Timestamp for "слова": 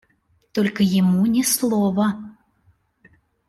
1.43-2.35